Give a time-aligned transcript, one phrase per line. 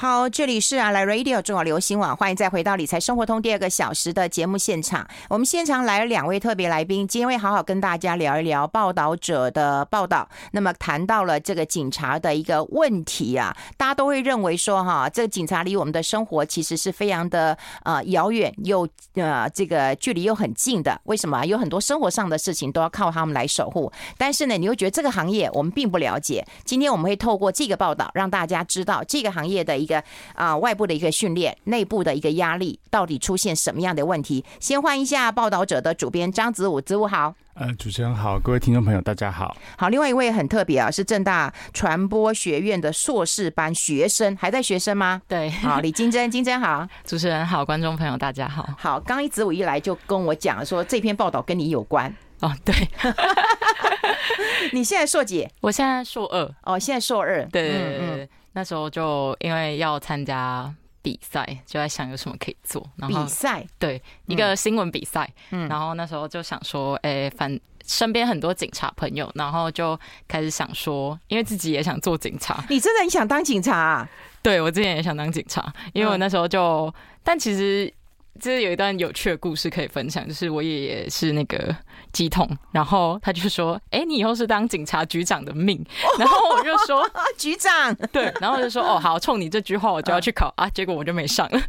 [0.00, 5.04] 好，这里是啊来 Radio 中国流行网，欢迎再回到理财生活通第二个小时的节目现场。
[5.28, 10.28] 我们现场来了两位特别来宾，今天会好好跟大家聊一聊报道者的报道。
[10.52, 21.00] 那么谈到了这个警察的一个问题啊，大家都会认为说哈，这个警察离我们的生活其实是非常的呃遥远又呃这个距离又很近的。
[21.06, 21.44] 为什么？
[21.44, 23.90] 有很多生活上的事情都要靠他们来守护。
[24.16, 26.46] 但是呢，你会觉得这个行业我们并不了解。
[26.64, 29.88] 今天我们会透过这个报道让大家知道这个行业的一个。
[29.88, 34.44] 一个啊，外部的一个训练，内部的一个压力，到底出现什么样的问题？
[34.60, 37.34] 先换一下报道者的主编张子武，子武好。
[37.54, 39.56] 呃，主持人好，各位听众朋友大家好。
[39.78, 45.22] 好，另外一位很特别啊，是正大传播学院的硕士班学生，还在学生吗？
[45.26, 46.86] 对，好，李金珍，金珍好。
[47.06, 48.68] 主持人好，观众朋友大家好。
[48.76, 52.74] 好，刚一子武一来就跟我讲说，这篇报道跟你有关哦，对。
[54.72, 55.48] 你现在硕几？
[55.62, 56.54] 我现在硕二。
[56.62, 57.42] 哦，现在硕二。
[57.46, 58.24] 对对对，对。
[58.24, 60.68] 嗯那时候就因为要参加
[61.00, 62.84] 比赛，就在想有什么可以做。
[62.96, 67.56] 然后比赛对一个新闻比赛，嗯，然后那时候就想说，哎、欸，反
[67.86, 72.64] 身边很多警察朋友，然后就开始想说，因为自己也想做警察。
[72.68, 74.10] 你真的很想当警察啊？
[74.42, 77.94] 对，我之前也想当警察，因为我那时候就，但其实。
[78.40, 81.74] 就是有一段有趣的故事可以分享，就是我爷爷是那个
[82.12, 85.84] 鸡桶，然后他就说：“哎、欸，你以后是当警察局长的命。”
[86.18, 87.94] 然后我就说：“局长。
[88.12, 91.60] ”对，然后我就说：“哦，好，冲你这句话，我就要去考啊。”结果我就没上了，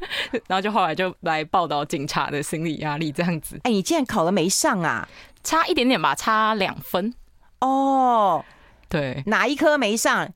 [0.47, 3.55] 然后就后来就来报道警察的心理压力这样子。
[3.57, 5.07] 哎、欸，你竟然考了没上啊？
[5.43, 7.13] 差一点点吧，差两分。
[7.61, 8.43] 哦，
[8.87, 10.29] 对，哪一科没上？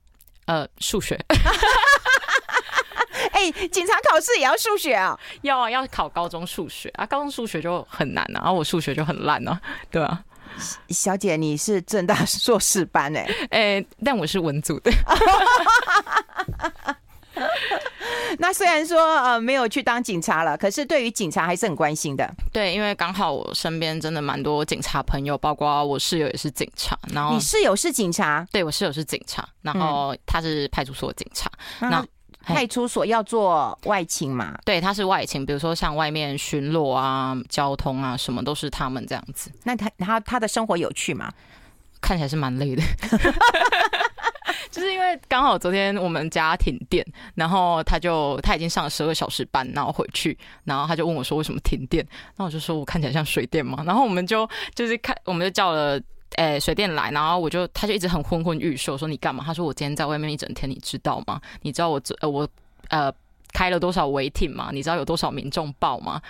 [0.46, 1.18] 呃，数学。
[3.34, 5.18] 哎、欸，警察考试也要数学啊？
[5.42, 10.22] 要啊，要考高中数学啊，高中数学就很难啊，然后我数学就很烂啊，对啊。
[10.88, 14.92] 小姐，你是正大硕士班哎、欸，哎、欸，但我是文组的。
[18.38, 22.32] 那虽然说呃没有去当警察了，可是对于警察还是很关心的。
[22.52, 26.96] 对，因为刚好我身边真的蛮多警察朋友，包括我室友也是警察。
[27.12, 28.46] 然后你室友是警察？
[28.52, 31.50] 对，我室友是警察，然后他是派出所警察。
[31.80, 32.06] 嗯、那
[32.46, 34.58] 派出所要做外勤嘛？
[34.64, 39.50] 对，他是外勤，比如说像外面巡逻啊、交通啊，什么都是他们这样子。
[39.64, 41.32] 那他他他的生活有趣吗？
[42.00, 42.82] 看起来是蛮累的，
[44.70, 47.02] 就是因为刚好昨天我们家停电，
[47.34, 52.06] 然后他就他已经上了十二小时班，然后回去，然后他就问我说为什么停电？
[52.36, 55.98] 那我就说我看起来像水电嘛，然后我们就就是看，我们就叫了。
[56.34, 58.92] 哎、欸，水电来，然后我就，他就一直很昏昏欲睡。
[58.92, 59.42] 我说你干嘛？
[59.44, 61.40] 他说我今天在外面一整天，你知道吗？
[61.62, 62.48] 你知道我呃我
[62.88, 63.12] 呃
[63.52, 64.70] 开了多少违停吗？
[64.72, 66.20] 你知道有多少民众报吗？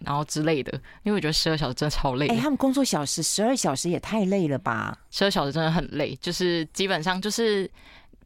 [0.00, 0.72] 然后之类的。
[1.02, 2.26] 因为我觉得十二小时真的超累。
[2.28, 4.96] 哎、欸，他们工作小时十二小时也太累了吧？
[5.10, 7.70] 十二小时真的很累，就是基本上就是，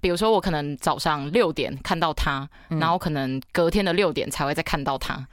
[0.01, 5.27] 比如说我可能早上六点看到他，嗯、然后可能隔天的六点才会再看到他。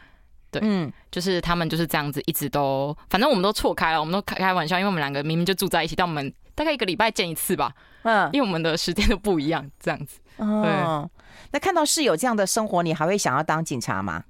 [0.60, 7.74] 对，嗯，就是他们就是这样子，一直都，反正我们都错开了，我们都开开玩笑，因为我们两个明明就住在一起，但我们大概一个礼拜见一次吧，
[8.04, 10.20] 嗯，因为我们的时间都不一样，这样子。
[10.38, 11.10] 哦，
[11.52, 14.24] 那看到室友这样的生活，你还会想要当警察吗？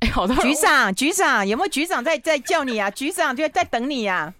[0.00, 2.88] 哎，好的，局长，局长，有没有局长在在叫你啊？
[2.92, 4.32] 局长就在等你啊。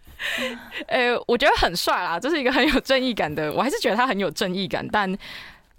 [0.89, 5.17] 哎，我觉得很帅啦，这是一个很有正义感的，我还是觉得他很有正义感，但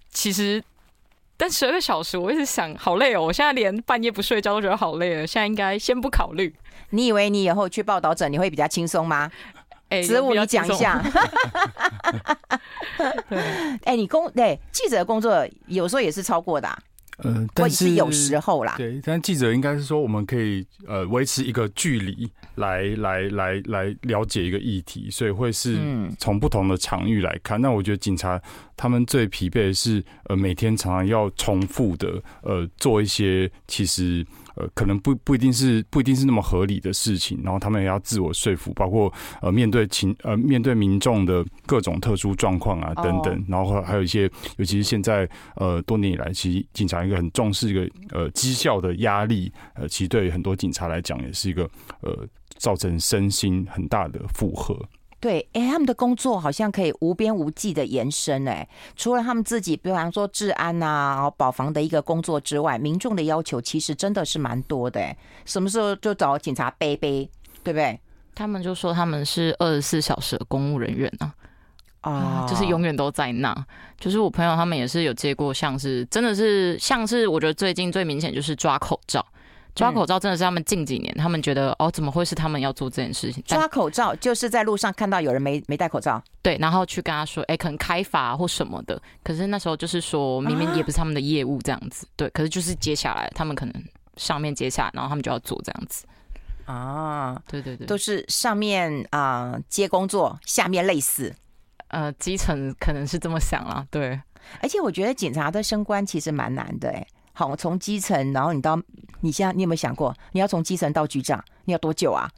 [0.10, 0.64] 其实。
[1.38, 3.22] 但十二个小时，我一直想，好累哦！
[3.24, 5.28] 我现在连半夜不睡觉都觉得好累了。
[5.28, 6.56] 现在应该先不考虑。
[6.92, 9.30] 你以为你以后去报道者你会比较轻松吗？
[9.90, 11.04] 哎、欸，子午，你讲一下。
[13.30, 16.78] 对，哎、欸，你工对记者的工作有时候也是超过的、啊。
[17.18, 25.78] 呃，但是，是有时候啦，对，但记者应该是说，我们可以呃维持一个距离来来来来了解一个议题，所以会是
[26.20, 27.62] 从不同的场域来看。
[27.62, 28.42] 那、嗯、我觉得警察
[28.76, 34.26] 他们最疲惫的是呃每天常常要重复的呃做一些其实。
[34.56, 39.12] 呃，可能不不一定是不一定是那么合理的事情，然后他们也要自我说服，包括
[39.42, 51.70] 呃面对情呃面对民众的各种特殊状况啊等等，然后还有一些，尤其是现在呃多年以来，其实警察一个很重视一个呃绩效的压力，呃，其实对很多警察来讲也是一个
[52.02, 54.78] 呃造成身心很大的负荷。
[55.20, 67.28] 对，哎，他们的工作好像可以无边无际的延伸，哎，除了他们自己，比方说治安啊、保防的一个工作之外，民众的要求其实真的是蛮多的，哎，什么时候就找警察背背，
[67.64, 68.00] 对不对？
[68.36, 71.34] 他们就说他们是二十四小时的公务人员啊，
[72.02, 73.66] 啊，就是永远都在那。
[73.98, 79.26] 就是我朋友他们也是有接过，像是真的是像是我觉得最近最明显就是抓口罩。
[79.76, 83.44] 抓口罩真的是他们近几年，他们觉得哦，怎么会是他们要做这件事情？
[83.46, 89.00] 抓口罩就是在路上看到有人没没戴口罩，对，然后去跟他说，哎，可能开罚或什么的。
[89.22, 93.84] 可是那时候就是说明明也不是他们的业务这样子，对，可是就是接下来他们可能
[94.16, 96.06] 上面接下来，然后他们就要做这样子。
[96.66, 101.36] 啊，对对对，都是上面啊、呃、接工作，下面累死。
[101.90, 104.20] 呃，基层可能是这么想啦，对。
[104.62, 107.06] 而且我觉得警察的升官其实蛮难的，哎。
[107.36, 108.82] 好，从基层，然后你到
[109.20, 112.32] 你现在，你有没有想过，你要从基层到局长，你要多久啊？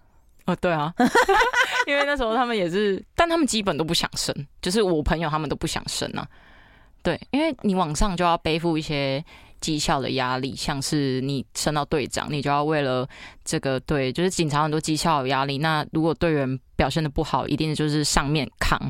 [0.45, 0.91] 哦，对啊，
[1.85, 6.27] 因为那时候他们也是，但他们基本都不想升，就是我朋友他们都不想升啊。
[7.03, 9.23] 对，因为你往上就要背负一些
[9.61, 13.07] 绩效的压力，像是你升到队长，你就要为了
[13.45, 15.59] 这个队，就是警察很多绩效有压力。
[15.59, 18.81] 那如果队员表现得不好，一定就是上面扛。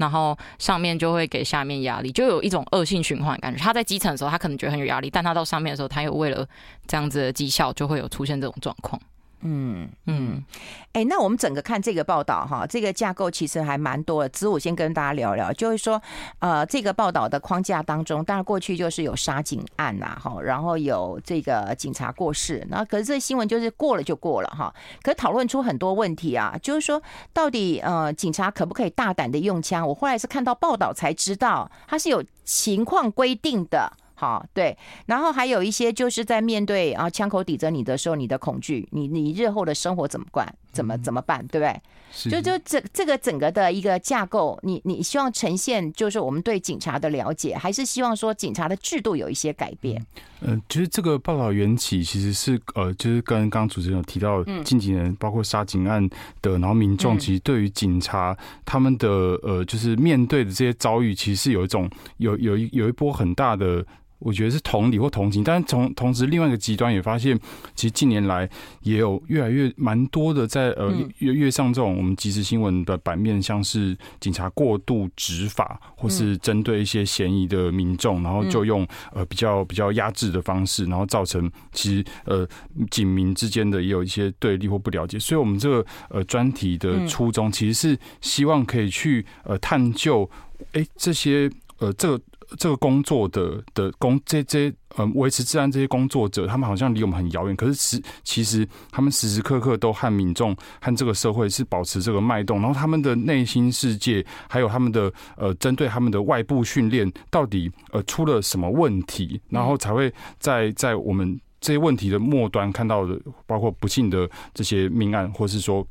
[0.00, 3.62] 然后上面就会给下面压力，就有一种恶性循环感觉。
[3.62, 6.44] 他在基层的时候，他可能觉得很有压力，但他到上面的时候，他又为了
[6.88, 9.00] 这样子的绩效，就会有出现这种状况。
[9.42, 10.44] 嗯嗯，
[10.92, 14.28] 哎、欸，那我们整个看这个报道哈，这个架构其实还蛮多的。
[14.28, 16.00] 子午先跟大家聊聊，就是说，
[16.38, 24.72] 呃，这个报道的框架当中，当然过去就是有杀警案呐，哈，然后有这个警察过世，然后可是这新闻就是过了就过了哈，
[25.02, 27.02] 可讨论出很多问题啊，就是说，
[27.32, 29.86] 到底呃，警察可不可以大胆的用枪？
[29.86, 33.92] 我后来是看到报道才知道，它是有情况规定的。
[34.20, 34.76] 好，对，
[35.06, 40.46] 然后还有一些就是在面对啊枪口抵着你的时候，你的恐惧，你你日后的生活怎么管？
[40.72, 41.44] 怎么怎么办？
[41.48, 41.80] 对不对？
[42.12, 50.00] 是就就这这个整个的一个架构，你你希望呈现就是我们对警察的了解，还是希望说警察的制度有一些改变？
[50.42, 56.08] 嗯、呃，其实这个报道缘起其实是呃，就是跟刚刚主持人有提到近几年包括杀警案
[56.42, 59.08] 的，然后民众其实对于警察他们的
[59.42, 63.84] 呃，就是面对的这些遭遇，其实是有一种有有一有一波很大的。
[64.20, 67.38] 我觉得是同理或同情，但是同同时另外一个极端也发现，
[67.74, 68.48] 其实近年来
[68.82, 82.46] 也有越来越蛮多的在呃越越上这种我们即时新闻的版面，像是警察过度执法，或是针对一些嫌疑的民众，然后就用呃比较比较压制的方式，然后造成其实呃
[82.90, 85.18] 警民之间的也有一些对立或不了解。
[85.18, 90.30] 所以，我们这个呃专题的初衷其实是希望可以去呃探究，
[90.72, 92.22] 哎这些呃这个。
[92.58, 115.86] 这个工作的的工这这呃维持治安这些工作者，他们好像离我们很遥远，可是实其实他们时时刻刻都和民众和这个社会是保持这个脉动，然后他们的内心世界，还有他们的呃针对他们的外部训练，到底呃出了什么问题，然后才会在在我们这些问题的末端看到的，包括不幸的这些命案，或是说。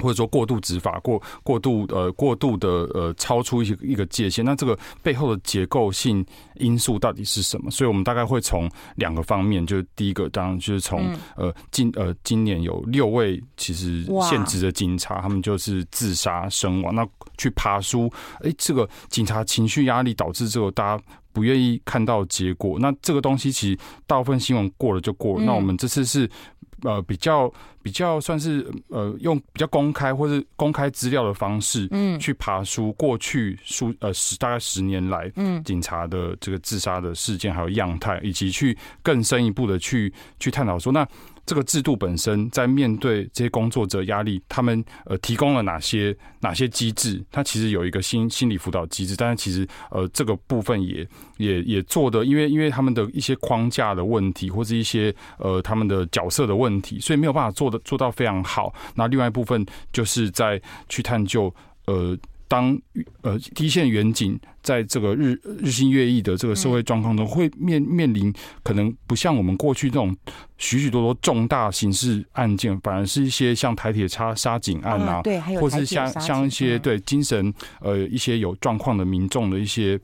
[0.00, 6.24] 或者说过度执法、过过度呃过度的呃超出一一个界限，那这个背后的结构性
[6.56, 7.70] 因素到底是什么？
[7.70, 16.94] 所以我们大概会从两个方面，就是第一个当然就是从呃今呃今年有六位其实现职的警察，他们就是自杀身亡。
[16.94, 17.06] 那
[17.38, 18.10] 去爬书，
[18.42, 22.78] 哎，这个警察情绪压力导致这个大家不愿意看到结果。
[22.78, 25.44] 那这个东西其实大部分新闻过了就过了。
[25.44, 26.28] 那我们这次是。
[26.82, 27.52] 呃，比较
[27.82, 41.06] 比较算是呃，用比较公开或是公开资料的方式，嗯，去爬出过去数呃十大概十年来，嗯，警察的这个自杀的事件还有样态，以及去更深一步的去去探讨说那。
[41.46, 47.24] 这个制度本身在面对这些工作者压力，他们呃提供了哪些哪些机制？
[47.30, 51.06] 它其实有一个心心理辅导机制，但是其实呃这个部分也
[51.38, 58.74] 也也做的，因为因为他们的一些框架的问题，或者一些呃他们的角色的问题，所以没有办法做的做到非常好。
[58.96, 61.54] 那另外一部分就是在去探究
[61.86, 62.18] 呃。
[62.48, 62.78] 当
[63.22, 70.16] 呃第一线远景在这个日日新月异的这个社会状况中，会面面临可能不像我们过去这种
[70.58, 80.00] 许许多多重大刑事案件，反而是一些像台铁杀杀警案啊，对，或是像像一些对精神呃一些有状况的民众的一些。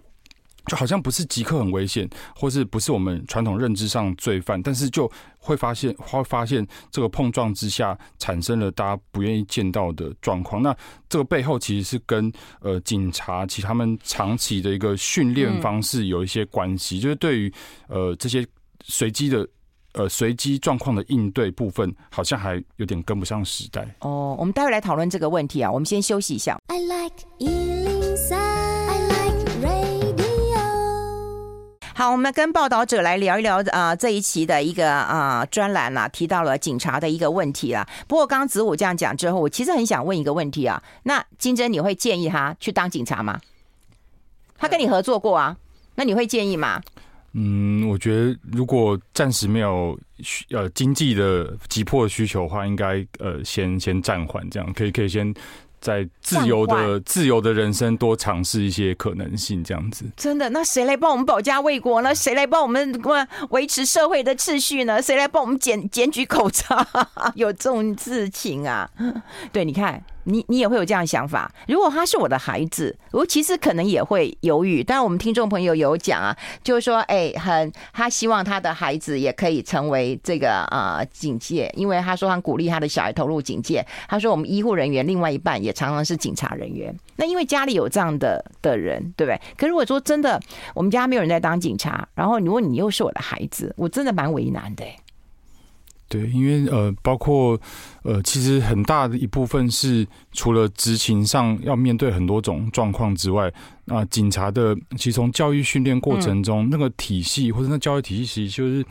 [0.67, 10.63] 就好像不是即刻很危险，或是不是我们传统认知上罪犯，但是就会发现，会发现这个碰撞之下产生了大家不愿意见到的状况。
[10.63, 10.75] 那
[11.09, 17.53] 这个背后其实是跟呃警察其实他们长期的一个训练方式有一些关系，就是对于
[17.89, 18.47] 呃这些
[18.85, 19.47] 随机的
[19.95, 23.87] 呃随机状况的应对部分，好像还有点跟不上时代。
[24.01, 26.57] 哦，我们待会来讨论这个问题啊，我们先休息一下。
[26.69, 27.17] I like
[31.95, 37.87] 好，我们跟报道者来聊一聊啊、呃，这一期的一个啊、呃、专栏啊，提到了警察的一个问题啊。
[38.09, 40.83] 不过刚子午这样讲之后，我其实很想问一个问题啊。
[41.03, 43.39] 那金针，你会建议他去当警察吗？
[44.57, 45.55] 他跟你合作过啊，
[45.97, 46.81] 那你会建议吗？
[47.35, 55.35] 嗯，我觉得如果暂时没有需呃经济的急迫需求的话，应该呃先先暂缓，这样可以可以先。
[55.83, 60.07] 在自由的自由的人生，多尝试一些可能性，这样子。
[60.17, 62.15] 真的，那谁来帮我们保家卫国呢？
[62.15, 62.99] 谁来帮我们
[63.51, 65.03] 维持社会的秩序呢？
[65.03, 66.87] 谁来帮我们检检举口罩？
[67.35, 68.89] 有这种事情啊？
[69.53, 70.03] 对，你看。
[70.25, 71.51] 你你也会有这样想法？
[71.69, 74.83] 如果他是我的孩子，我其实可能也会犹豫。
[74.83, 83.85] 但我们听众朋友有讲啊，就是说，哎，很他希望他的孩子也可以成为这个呃警戒，因为他说他鼓励他的小孩投入警戒。
[84.09, 86.95] 他说我们医护人员另外一半也常常是警察人员。
[87.17, 89.41] 那因为家里有这样的的人，对不对？
[89.57, 90.41] 可如果说真的，
[90.75, 94.85] 我们家没有人在当警察，然后如果你又是我的孩子，我真的蛮为难的。
[96.13, 97.59] 对，因为呃，包括
[98.03, 103.51] 呃，其实很大的一部分是除了执勤上要面对很多种状况之外，
[103.87, 108.85] 那、呃、警察的其实从教育训练过程中，嗯、那个体系或者那教育体系，其实就是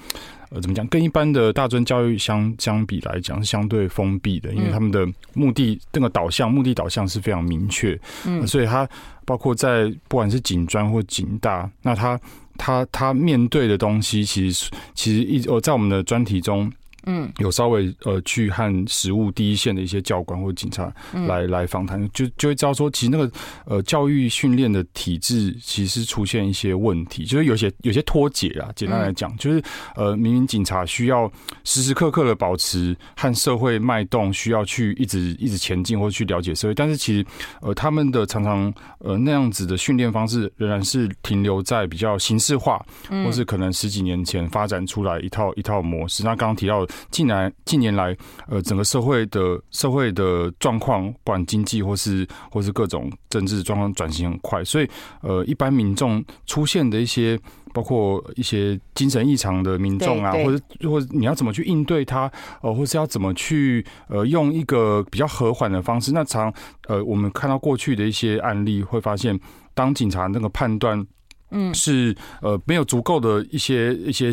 [0.49, 7.93] 呃，怎么讲，跟一般的大专教育相相比来讲是相对封闭的，因为他们的目的那个导向、目的导向是非常明确，
[8.25, 8.89] 嗯、呃，所以他
[9.25, 12.19] 包括在不管是警专或警大，那他
[12.57, 16.71] 他他面对的东西，其实其实一直呃，在我们的专题中。
[17.05, 20.93] 嗯，有稍微呃去和实务第一线的一些教官或警察
[21.27, 23.31] 来来访谈，就就会知道说，其实那个
[23.65, 28.69] 呃教育训练的体制其实出现一些问题，就是有些有些脱节啊。
[28.75, 29.61] 简单来讲，就是
[29.95, 31.31] 呃明明警察需要
[31.63, 37.25] 时时刻刻的保持和社会脉动，需要去一直一直前进或者去了解社会，但是其实
[37.61, 46.23] 呃他们的常常呃那样子的训练方式仍然是停留在比较形式化，或是可能十几年前发展出来一套一套模式。
[46.23, 46.85] 那刚刚提到。
[47.09, 48.15] 近来近年来，
[48.47, 54.89] 呃，整个社会的社会的状况，不管经济或是或是各种政治状况转型很快，所以
[55.21, 57.39] 呃，一般民众出现的一些，
[57.73, 62.31] 包括一些精神异常的民众啊，或者或者你要怎么去应对他，
[62.61, 66.11] 呃，或是要怎么去呃，用一个比较和缓的方式。
[66.11, 66.53] 那常
[66.87, 69.39] 呃，我们看到过去的一些案例，会发现
[69.73, 71.05] 当警察那个判断。
[71.51, 74.31] 嗯，是呃，没有足够的一些一些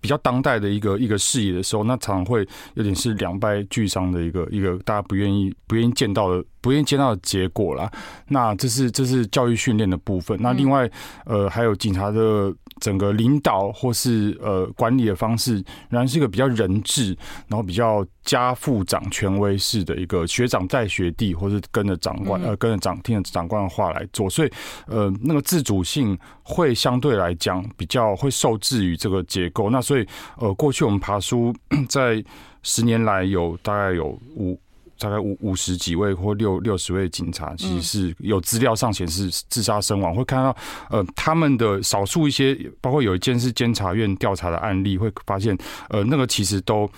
[0.00, 7.90] 比较当代的一个一个视野的时候，那常常会有点是两败俱伤的一个一个大家不愿意不愿意见到的不愿意见到的结果啦。
[8.28, 10.38] 那这是这是教育训练的部分。
[10.40, 10.90] 那另外
[11.24, 12.54] 呃，还有警察的。
[12.80, 15.56] 整个领导或是呃管理的方式，
[15.90, 17.14] 仍然是一个比较人治，
[17.46, 24.50] 然后比较家父长权威式的一个学长带学弟，或是跟着长官呃跟着长听着长官的话来做，所以
[24.86, 29.68] 呃那个自主性会相对来讲比较会受制于这个结构。
[29.68, 30.06] 那所以
[30.38, 31.54] 呃过去我们爬书
[31.86, 32.24] 在
[32.62, 34.58] 十年来有大概有五。
[35.00, 40.14] 大概五五十几位或六六十位警察，其实是有资料上显示自杀身亡。
[40.14, 40.54] 会看到
[40.90, 45.56] 呃他们的少数一些，包括有一件是监察院调查的案例，会发现
[45.88, 46.88] 呃那个其实都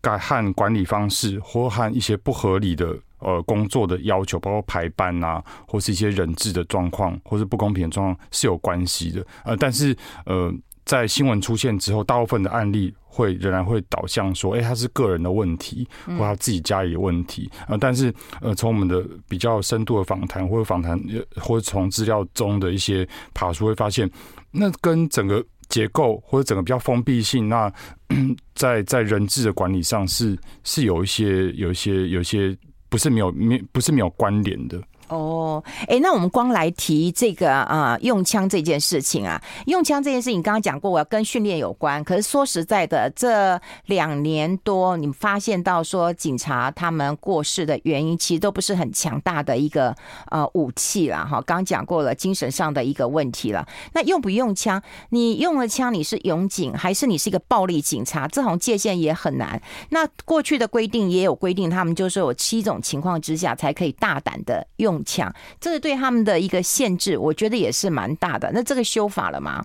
[0.00, 9.26] 改和管理方式或和一些不合理的呃工作的要求，包括排班啊，或是一些人质的状况，或是不公平的状况是有关系的。
[9.44, 10.54] 呃，但是呃。
[10.88, 17.50] 在新闻出现之后，大部分的案例会仍然会导向说，哎，他是个人的问题，或他自己家里的问题。
[17.66, 20.98] 呃，但是呃，从我们的比较深度的访谈，或者访谈，
[21.36, 24.10] 或者从资料中的一些爬梳，会发现，
[24.50, 27.70] 那跟整个结构或者整个比较封闭性，那
[28.56, 32.56] 在在人质的管理上是是有一些有一些有一些
[32.88, 34.82] 不是没有没不是没有关联的。
[35.08, 42.04] 哦，哎，那我们光来提这个啊、用枪这件事情啊，用枪这件事情，刚刚讲过，我要跟训练有关。
[42.04, 49.96] 可是说实在的，这两年多，你们发现到说，警察他们过世的原因，其实都不是很强大的一个
[50.30, 51.40] 呃武器了哈。
[51.40, 53.66] 刚刚讲过了，精神上的一个问题了。
[53.94, 54.82] 那用不用枪？
[55.08, 58.28] 你用了枪，你是勇警还是你是一个暴力警察？
[58.28, 59.58] 这种界限也很难。
[59.88, 64.97] 那过去的规定也有规定，他们就是有七种情况之下才可以大胆的用。
[65.04, 68.50] 强，这是对他们的一个限制，我觉得也是蛮大的。
[68.52, 69.64] 那这个修法了吗？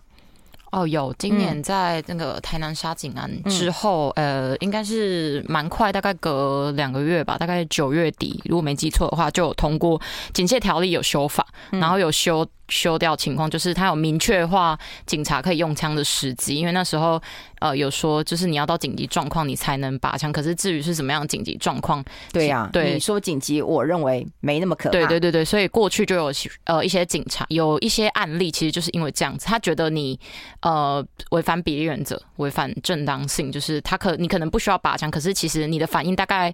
[0.71, 10.01] 哦，有，今年在那个台南沙井案之后，嗯、呃，应该是蛮快，大概隔两个月吧，大概九月底，如果没记错的话，就有通过
[10.33, 12.47] 警戒条例有修法，然后有修。
[12.69, 17.21] 修掉情况就是他有明确化警察可以用枪的时机，因为那时候
[17.59, 24.91] 呃有说就是你要到紧急状况你才能拔枪，可是至于是什么样紧急状况，对呀、啊，对，你说紧急，我认为没那么可怕。
[24.91, 26.31] 对对对对，所以过去就有
[26.63, 30.19] 呃一些警察有一些案例，其实就是因为这样子，他觉得你
[30.61, 36.53] 呃违反比例原则，违反正当性，就是他可你可能不需要拔枪，可是其实你的反应大概。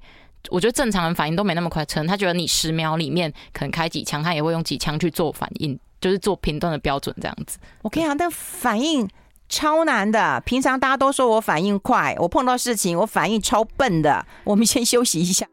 [0.50, 7.58] 我觉得正常人反应都没那么快，可能他觉得你十秒里面可能开几枪，他也会用几枪去做反应，就是做评断的标准这样子。
[7.82, 9.08] 我跟你讲，但反应
[9.48, 10.42] 超难的。
[10.46, 14.26] 平常大家都说我反应快，我碰到事情我反应超笨的。
[14.44, 15.48] 我们先休息一下。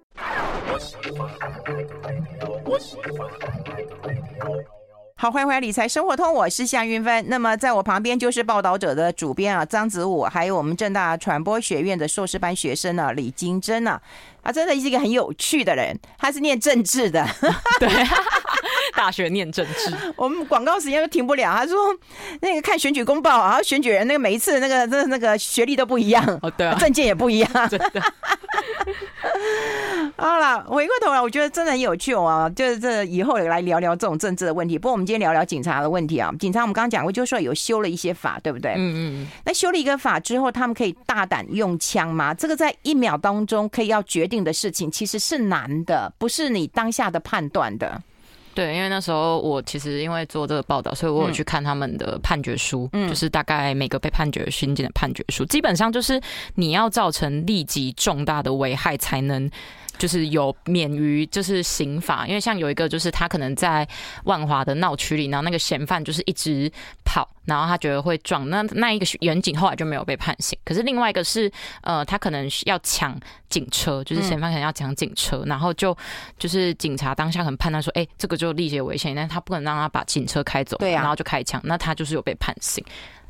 [5.18, 7.24] 好，欢迎回来《理财生活通》，我是夏韵芬。
[7.28, 14.02] 那么在我旁边就是报道者的主编啊，张子武，还有我们正大传播学院的硕士班学生呢、啊，李金珍呢、啊。
[14.44, 17.26] 他真的是一个很有趣的人，他是念政治的，
[17.80, 17.88] 对，
[18.96, 19.94] 大学念政治。
[20.16, 21.54] 我们广告时间都停不了。
[21.54, 21.76] 他说
[22.40, 28.02] 那个看选举公报，然后选举人那个每一次那个那那个学历都不一样，哦，对啊，证件也不一样， 真的。
[30.16, 34.78] 好了，回过头来，我觉得真的很有趣哦，就是这以后也来聊聊这种政治的问题。
[34.78, 38.72] 不过我们今天聊聊警察的问题啊，警察我们刚刚讲过，就是说有修了一些法，对不对？
[38.76, 38.78] 嗯
[39.22, 39.26] 嗯。
[39.44, 42.32] 那修了一个法之后，他们可以大胆用枪吗？
[42.32, 44.36] 这个在一秒当中可以要决定。
[44.46, 48.00] 的事情其实是难的，不是你当下的判断的。
[48.56, 56.18] 对，因为那时候我其实因为做这个报道，所以我有去看他们的判决书，嗯，就是大概每个被判决心境的判决书，基本上就是
[56.54, 59.48] 你要造成立即重大的危害才能。
[59.98, 63.88] 就是有免于就是刑罚，因为像有一个就是他可能在
[64.24, 66.70] 万华的闹区里，然后那个嫌犯就是一直
[67.02, 70.58] 跑，然后他觉得会撞，那那一个远景后来就没有被判刑。
[70.66, 75.96] 可是另外一个是呃，他可能要抢警车，就是嫌犯可能要抢警车，然后就
[76.38, 82.84] 就是警察当下可能判断说，哎，这个就立即危险，但他不可能让他把警车开走，对啊，然后就开枪，那他就是有被判刑。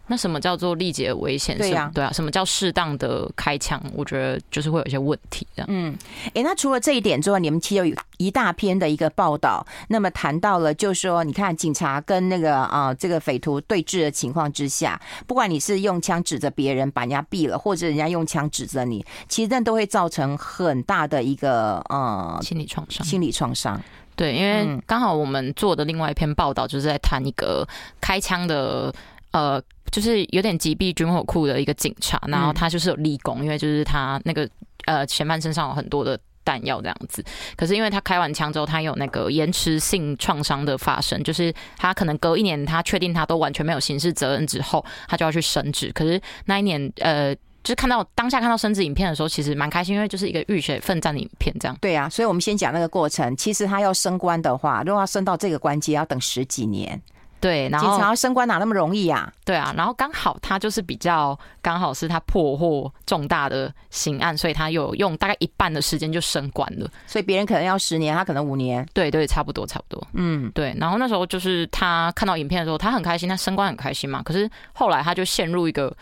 [0.08, 1.58] 那什么叫做立即的危险？
[1.58, 3.82] 对呀、啊，对啊，什么叫适当的开枪？
[3.92, 5.64] 我觉得就是会有一些问题的。
[5.66, 5.92] 嗯，
[6.26, 23.04] 哎、欸，那除了这一点之外，你们其实有一大篇的一个报道，那么谈到了，就是说，你看警察跟那个啊、呃、这个匪徒对峙的情况之下，不管你是用枪指着别人把人家毙了，或者人家用枪指着你，其实那都会造成很大的一个呃心理创伤。
[23.04, 23.82] 心理创伤。
[24.16, 27.66] 对，因为刚好我们做的另外一篇报道就是在谈一个
[28.00, 28.92] 开枪的
[29.30, 29.62] 呃。
[29.92, 34.46] 就是有点击毙军火库的一个警察，然后他就是有立功，因为就是他那个
[34.84, 37.24] 呃嫌犯身上有很多的弹药这样子。
[37.56, 45.90] 可是因为他开完枪之后，他有那个延迟性创伤的发生，就是他可能隔一年，他确定他都完全没有刑事责任之后，他就要去升职。
[45.94, 47.34] 可是那一年呃，
[47.66, 51.76] 就是看到当下看到升职影片的时候，其实蛮开心，因为就是一个浴血奋战的影片这样。
[51.80, 53.36] 对啊，所以我们先讲那个过程。
[53.36, 57.02] 其实他要升官的话，如果要升到这个官阶，要等十几年。
[57.40, 59.32] 对，然后警察要升官哪那么容易啊？
[59.44, 66.88] 对啊，然后刚好他就是比较刚好是他破获重大的刑案，所以他有用大概一半的时间就升官了。
[67.08, 68.88] 所以别人可能要十年，他可能五年。
[68.94, 70.06] 对对，差不多差不多。
[70.12, 70.72] 嗯，对。
[70.78, 74.22] 然后那时候就是他看到影片的时候，他很开心，他升官很开心嘛。
[74.22, 75.92] 可是后来他就陷入一个，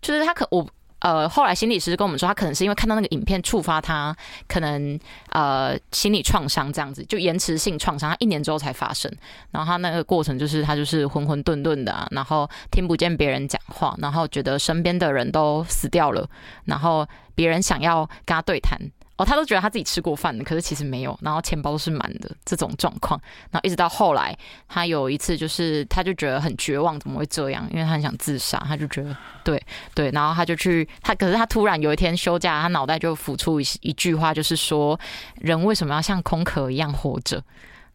[0.00, 0.64] 就是他可我。
[1.00, 4.14] 呃，后来心理师跟我们说，他可能是因为看到那个影片触发他，
[4.46, 4.98] 可能
[5.30, 9.10] 呃心理创伤这样子，就延迟性创伤，他一年之后才发生。
[9.50, 16.28] 然后他那个过程就是他就是浑混沌沌的，然后听不见别人讲话，然后觉得身边的人都死掉了，
[16.64, 18.78] 然后别人想要跟他对谈。
[19.20, 24.34] 哦，他都觉得他自己吃过饭的，可是其实没有，然后钱包都是满的这种状况，然后一直到后来，
[24.66, 27.68] 他有一次就是他就觉得很绝望，怎么会这样？
[27.70, 29.62] 因为他很想自杀，他就觉得对
[29.94, 34.98] 对，然后他就去他，可是他突然有一天休假，他脑袋就浮出一一句话，就是说
[35.34, 37.44] 人为什么要像空壳一样活着？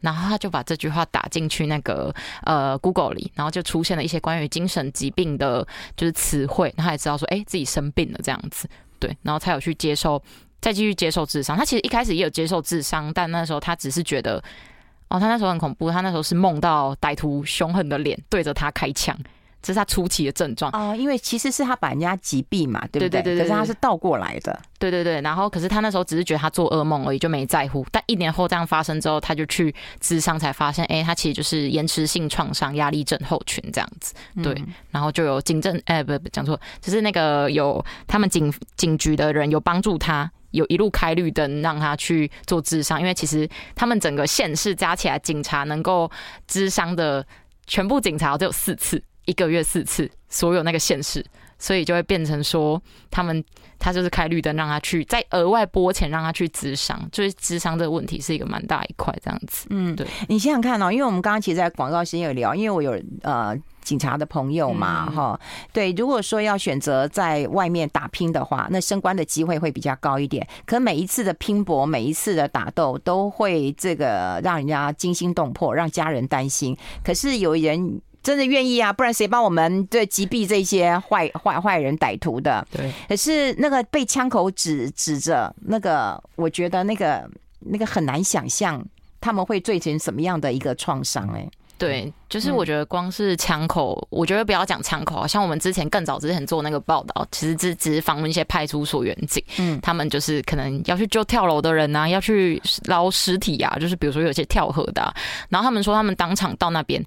[0.01, 10.21] 然后他就把这句话打进去那个呃 Google 里，然后就出现了一些关于精神疾病的就是词汇，他也知道说哎自己生病了这样子，对，然后才有去接受。
[10.65, 14.43] 再继续接受智商，他其实一开始也有接受智商，但那时候他只是觉得，
[15.09, 19.15] 哦，他那时候很恐怖，他那时候是梦到歹徒凶狠的脸对着他开枪，
[19.61, 23.09] 这是他初期的症状哦，因为其实是他把人家击毙嘛，对不对？
[23.09, 25.21] 对对对对，可是他是倒过来的，对对对。
[25.21, 27.85] 然后，可是他那时候只是觉得他做噩梦而已，就没在乎。
[27.91, 34.15] 但一年后这样发生之后，他就去智商，才发现，哎，他其实就是延迟性创伤压力症候群这样子。
[34.41, 40.31] 对，嗯、然后就有警政，哎，不不，讲错，就是那个有他们警警局的人有帮助他。
[40.55, 46.09] 有一路开绿灯让他去做智商，因为其实他们整个县市加起来，警察能够
[46.47, 47.25] 智商的
[47.67, 51.23] 全部警察只有四次，一个月四次，所有那个县市，
[51.57, 53.43] 所以就会变成说他们
[53.79, 59.67] 他就是开绿灯让他去，再额外拨钱让他去智商，就是智商这个问题是一个蛮大一块这样子。
[59.69, 63.55] 嗯，对，你想想看哦，因为我们刚刚其实，在广告时间有聊，因为我有呃。
[63.85, 70.47] 警察的朋友嘛，哈、嗯，对，如果说要选择在外面打拼的话，那升官的机会会比较高一点。
[70.65, 76.75] 可每一次的拼搏，每一次的打斗，都会这个让人家惊心动魄，让家人担心。
[77.03, 82.67] 可是有人真的愿意啊，不然谁帮我们对击毙这些坏坏坏人歹徒的？
[82.71, 82.91] 对。
[83.07, 88.83] 可是那个被枪口指指着，那个我觉得那个那个很难想象
[89.21, 91.47] 他们会造成什么样的一个创伤哎。
[91.77, 105.13] 对，就是我觉得光是枪口，我觉得不要讲枪口，像我们之前更早之前做那个报道，其实只只是访问一些派出所员警，嗯，他们就是可能要去救跳楼的人呐、啊，要去捞尸体啊，就是比如说有些跳河的、啊，
[105.49, 107.05] 然后他们说他们当场到那边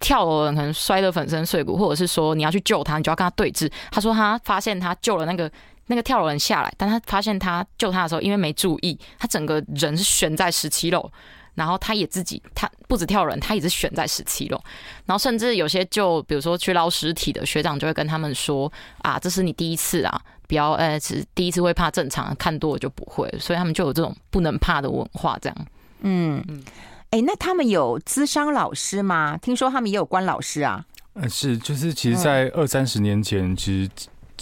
[0.00, 3.70] 跳楼的人可能摔得粉身碎骨，或者是说你要去救他，你就要跟他对峙。
[3.92, 5.48] 他说他发现他救了那个
[5.86, 11.10] 那个跳楼人下来，但他发现他救他的时候，因为没注意，他整个人是悬在十七楼。
[11.56, 14.58] 然后他也自己，他不止跳人，他也是悬在十七楼。
[15.04, 23.28] 然后甚至有些就比如说去捞尸体的学长就会跟他们说啊，这是你第一次啊，不要呃，只第一次会怕正常，看多了就不会。
[23.38, 25.66] 所以他们就有这种不能怕的文化，这样。
[26.02, 26.62] 嗯嗯，
[27.10, 29.36] 哎，那他们有资商老师吗？
[29.36, 30.84] 听说他们也有关老师啊。
[31.14, 33.90] 呃，是，就是其实，在二三十年前，其实。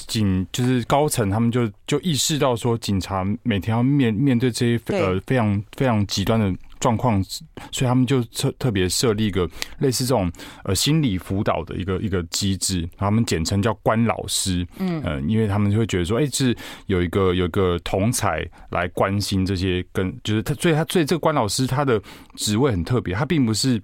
[0.06, 7.22] 警就是高层，他们就就意识到说，警察每天要面面对这些呃非常非常极端的状况，
[7.70, 10.30] 所以他们就特特别设立一个类似这种
[10.64, 14.66] 呃心理辅导的一个一个机制，然后他们简称叫关老师。
[14.78, 22.00] 嗯呃，因为他们就会觉得说，哎、欸，是有一个有一个同才来关心这些跟就是他，所以他所以这个关老师他的
[22.36, 23.80] 职位很特别，他并不是。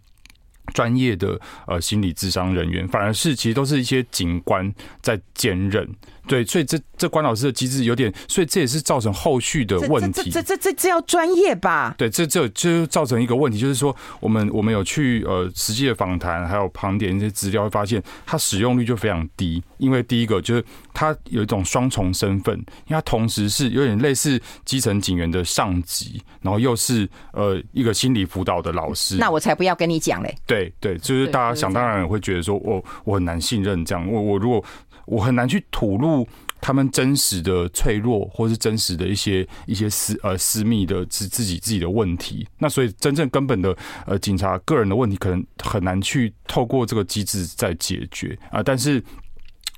[0.72, 5.86] 专业的呃心理智商人员，反而是其实都是一些警官在兼任。
[6.26, 10.30] 对，所以这这关老师的机制有点，所以这也是造成后续的问题。
[10.30, 11.94] 这这这这要专业吧？
[11.98, 19.62] 对，这这就造成一个问题，就是说我们我们有去呃实际的访谈，还有盘点一些资料，会发现它使用率就非常低。
[19.78, 29.16] 因为第一个就是它有一种双重身份，因为它同时是有点类似基层警员的上级，然后又是呃一个心理辅导的老师。
[29.16, 30.34] 那我才不要跟你讲嘞。
[30.46, 34.64] 对对，就是大家想当然会觉得说，我我很难信任这样，我我如果。
[35.06, 36.26] 我很难去吐露
[36.60, 42.46] 他们真实的脆弱，或是真实的一些一些私呃私密的自自己自己的问题。
[42.58, 48.62] 那所以真正根本的呃警察个人的问题，可能很难去透过这个机制再解决啊。
[48.62, 49.02] 但是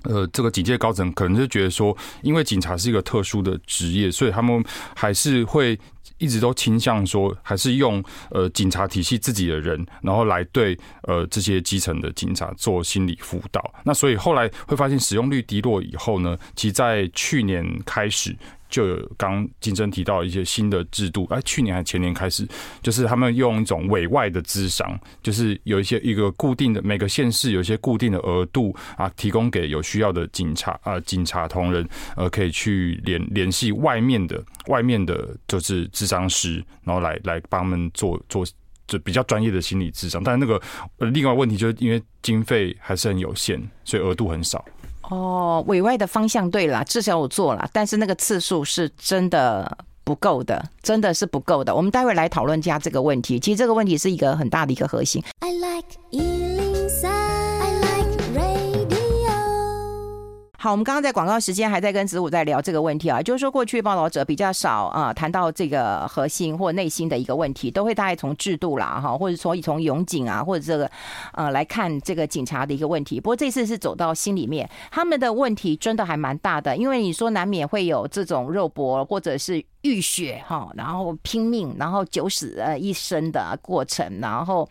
[0.05, 5.79] 呃，这个警界高层可能就觉得说，因为警察是一个特殊的职业，所以他们还是会。
[6.19, 13.75] 一直都倾向说，还是用呃警察体系自己的人，然后来对呃这些基层的警察做心理辅导。
[13.85, 18.37] 那所以后来会发现使用率低落以后呢，其实在去年开始。
[18.77, 22.47] 就有刚金珍提到一些新的制度，哎，去年还前年开始，
[22.83, 38.45] 就是他们用一种委外的咨商，就是有一些一个固定的每个县市有一些固定的额度啊，提供给有需要的警察啊，警察同仁呃，可以去联联系外面的外面的就是智商师，然后来来帮他们做做
[38.87, 40.23] 就比较专业的心理咨商。
[40.23, 40.61] 但那个
[40.99, 44.63] 另外问题就是因为经费还是很有限，所以额度很少。
[45.09, 51.75] 哦，委外的方向对了，至少我做了，但是那个次数是真的不够的，真的是不够的。
[51.75, 53.39] 我们待会来讨论一下这个问题。
[53.39, 55.23] 其实这个问题是一个很大的一个核心。
[55.41, 56.46] I like
[60.59, 70.91] 好，我们刚刚在广告时间还在跟子午在聊这个问题啊，就是说过去报道者比较少啊谈到这个核心或内心的一个问题，都会大概从制度啦哈，或者所以从永警啊或者这个
[71.33, 73.21] 呃来看这个警察的一个问题。
[73.21, 79.65] 不过这次是走到心里面，他们的问题真的还蛮大的，因为你说难免会有这种肉搏或者是。
[79.87, 84.69] 浴血哈，然后拼命，然后九死呃一生的过程，然后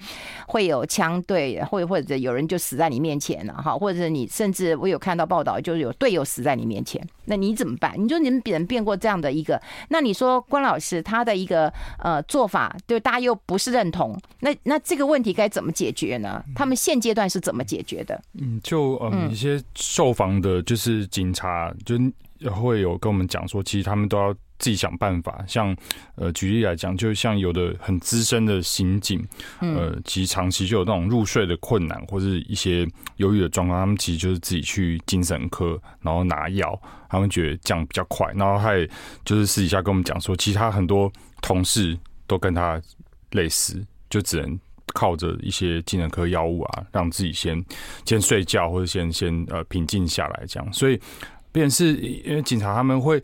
[0.47, 7.93] 会有枪队，或或者有人就死在你面前了哈，或者你甚至我有看到报道，就是有队友死在你面前，那你怎么办？
[7.97, 16.43] 你说你们别人变过这样的一个，那你说关老师他的一个呃做法，对大家又不是认同，那那这个问题该怎么解决呢？
[16.55, 18.21] 他们现阶段是怎么解决的？
[18.33, 21.97] 嗯，就嗯一些受访的，就是警察就
[22.51, 24.35] 会有跟我们讲说，其实他们都要。
[24.57, 25.75] 自己想办法，像
[26.15, 29.21] 呃，举例来讲，就像有的很资深的刑警，
[29.59, 32.87] 呃，其实长期就有那种入睡的困难，或者一些
[33.17, 38.31] 忧郁的状况，他们其实就是自己去精神科，然后拿药，他们觉得这样比较快。
[38.33, 38.87] 然后还
[39.25, 42.81] 就是私底下跟我们讲说，其他很多同事都跟他
[43.31, 44.57] 类似，就只能
[44.93, 47.61] 靠着一些精神科药物啊，让自己先
[48.05, 50.73] 先睡觉，或者先先呃平静下来这样。
[50.73, 50.97] 所以，
[51.51, 53.21] 便是因为警察他们会。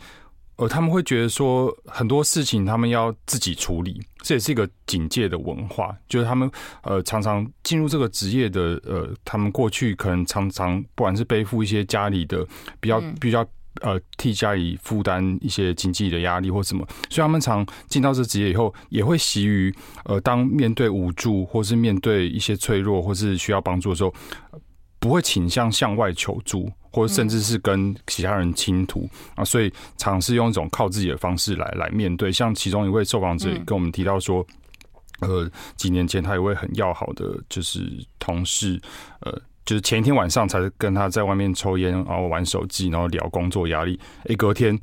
[0.62, 5.98] 呃，他们会觉得说很多事情他们要自己处理，这也是一个警戒的文化。
[6.08, 6.50] 就是他们
[6.84, 12.46] 呃常常进入这个职业的呃，他们过去可能常常不管是背负一些家里的
[12.80, 13.44] 比较比较
[13.82, 19.74] 呃替家里负担一些经济的压力或什么，所以他们常进到这职业以后，也会习于
[20.06, 24.14] 呃当面对无助或是面对一些脆弱或是需要帮助的时候，
[25.02, 26.72] 不会倾向向外求助。
[26.94, 32.30] 或者甚至是跟其他人倾吐啊，所以尝试用一种靠自己的方式来来面对。
[32.30, 34.46] 像其中一位受访者跟我们提到说，
[35.22, 38.78] 呃，几年前他有位很要好的就是同事，
[39.22, 39.32] 呃，
[39.66, 43.98] 就是前一天晚上才跟他在外面抽烟，然后玩手机，然后聊工作压力。
[44.26, 44.78] 哎，隔天，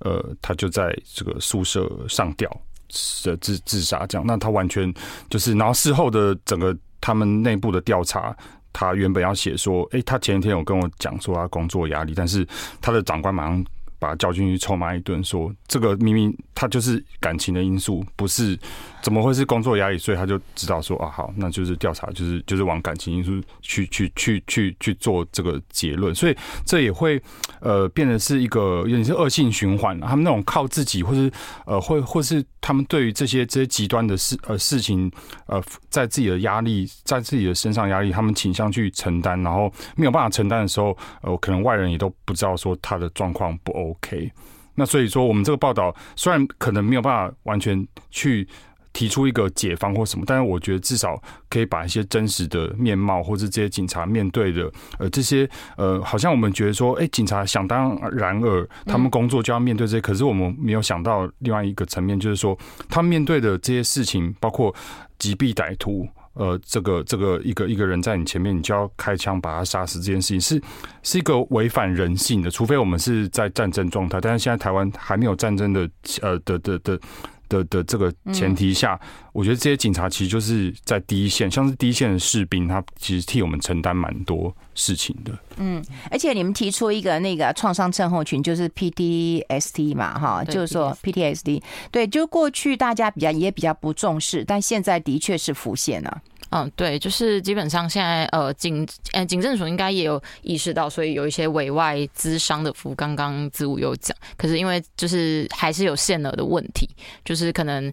[0.00, 2.50] 呃，他就在这个宿舍上吊，
[2.88, 4.26] 自自自杀这样。
[4.26, 4.92] 那他完全
[5.30, 8.36] 就是，然后事后的整个他们内部的调查，
[8.74, 12.46] 他原本要写说，哎，他前一天有跟我讲说他工作压力，但是
[12.82, 13.64] 他的长官马上。
[13.98, 18.58] 把他叫进去臭骂一顿，说这个明明他就是感情的因素，不是
[19.02, 19.98] 怎么会是工作压力？
[19.98, 26.14] 所以他就知道说啊，好，那就是调查，就是就是往感情因素去去去去去做这个结论。
[26.14, 27.20] 所以这也会
[27.60, 29.98] 呃变得是一个有点是恶性循环。
[30.00, 31.30] 他们那种靠自己，或是
[31.66, 35.10] 呃会或是他们对于这些这些极端的事呃事情
[35.46, 43.83] 呃在自己的压力在自己的身上压力，他们倾向去承担，然后没有办法承担的时候，呃可能外人也都不知道说他的状况不。
[43.90, 44.30] OK，
[44.74, 48.46] 那所以说，我们这个报道虽然可能没有办法完全去
[48.92, 51.20] 提出一个解方或什么，但是我觉得至少
[51.50, 62.56] 可以把一些真实的面貌，或者这些警察面对的呃这些呃，好像我们觉得说，哎，警察想当然尔，他们工作就要面对这些，可是我们没有想到另外一个层面，就是说
[62.88, 64.74] 他面对的这些事情，包括
[65.18, 66.08] 击毙歹徒。
[66.34, 70.62] 呃，这个这个一个一个人在你前面，你就要开枪把他杀死，这件事情是
[71.02, 72.50] 是一个违反人性的。
[72.50, 75.88] 除非我们是在战争状态，但是现在台湾还没有战争的
[76.20, 77.00] 呃的的的。
[77.46, 78.98] 的的这个前提下，
[79.34, 85.36] 我觉得这些警察其实就是在第一线，像是第一线的士兵，他其实替我们承担蛮多事情的。
[85.56, 96.22] 嗯，而且你们提出一个那个创伤症候群，就是 PTSD 嘛，哈，就是说 PTSD，对，就过去大家比较也比较不重视，但现在的确是浮现了。
[96.50, 106.88] 嗯，对，就是基本上现在呃警呃警政署应该也有意识到，所以有一些委外咨商的服务，刚刚子午有讲，可是因为就是还是有限额的问题，
[107.24, 107.92] 就是可能。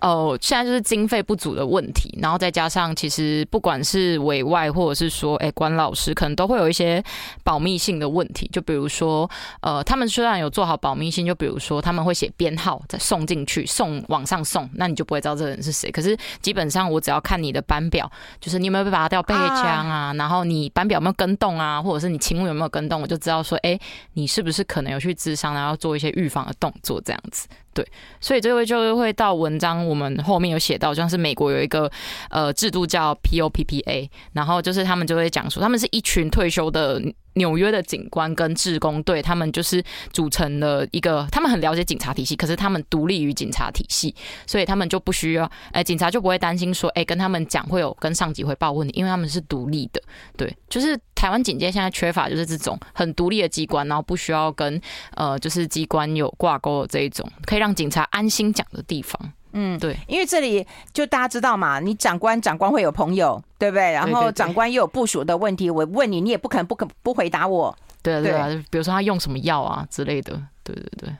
[0.00, 7.02] 哦，现在就是经费不足的问题，然后再加上其实不管是委外或者是说，哎，关老师可能都会有一些
[7.42, 8.48] 保密性的问题。
[8.52, 9.28] 就比如说，
[9.60, 15.90] 呃，他们虽然有做好保密性，就比如说他们会写编号再送进去，送往上送，那你就不会知道这个人是谁。
[15.90, 18.08] 可是基本上我只要看你的班表，
[18.40, 23.76] 就是你有没有被拔掉背枪啊，然后你班表有没有跟动啊，或者是你勤务有没有跟动，我就知道说，哎，
[24.12, 27.48] 你是不是可能有去智商，然后做一些预防的动作这样子。
[27.78, 27.86] 对，
[28.20, 31.88] 所以这位就会到文章，我们后面有写到，像是美国有一个
[32.28, 37.00] 呃制度叫 POPPA，然后就是他们就会讲说，他们是一群退休的。
[37.38, 44.14] 纽约的警官跟志工队，他们就是组成了一个，他们很了解警察体系，可是他们独立于警察体系，
[44.46, 50.02] 所以他们就不需要，哎，警察就不会担心说，哎，跟他们讲会有跟上级汇报问题，因为他们是独立的。
[50.36, 54.80] 对，就是台湾警界现在缺乏就是这种很独立的机关，然后不需要跟
[55.14, 59.32] 呃就是机关有挂钩的这一种，可以让警察安心讲的地方。
[59.52, 63.92] 嗯，对，因为这里就大家知道嘛，你长官长官会有朋友，对不对？
[63.92, 67.76] 然后长官又有部署的问题，我问你，你也不可能不肯不回答我。
[68.02, 70.40] 对啊对啊，比如说他用什么药啊之类的。
[70.62, 71.10] 对对对，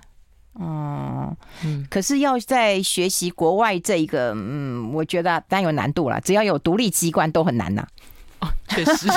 [0.61, 1.87] 嗯嗯。
[1.91, 6.21] 可是要在学习国外这一个，嗯，我觉得当然有难度了。
[6.21, 7.87] 只要有独立机关都很难呐。
[8.41, 9.09] 哦，确实，